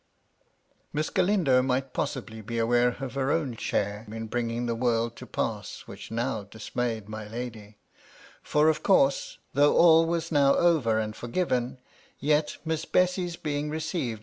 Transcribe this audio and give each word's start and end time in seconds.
Miss 0.91 1.11
Galindo 1.11 1.61
might 1.61 1.93
possibly 1.93 2.41
be 2.41 2.57
aware 2.57 2.97
of 3.01 3.13
her 3.13 3.29
own 3.31 3.55
share 3.55 4.07
in 4.09 4.25
bringing 4.25 4.65
the 4.65 4.73
world 4.73 5.15
to 5.17 5.25
the 5.25 5.29
pass 5.31 5.83
which 5.85 6.09
now 6.09 6.41
dismayed 6.43 7.07
my 7.07 7.27
lady,— 7.27 7.77
^for, 8.51 8.67
of 8.67 8.81
course, 8.81 9.37
though 9.53 9.75
all 9.77 10.07
was 10.07 10.31
now 10.31 10.55
over 10.55 10.97
and 10.97 11.15
forgiven, 11.15 11.77
yet 12.17 12.57
Miss 12.65 12.83
Bessy's 12.83 13.35
being 13.35 13.69
received 13.69 13.89
326 13.91 13.93
MY 13.93 13.99
LADY 13.99 14.11
LUDLOW. 14.13 14.19